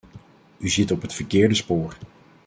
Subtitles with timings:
[0.57, 1.97] U zit op het verkeerde spoor.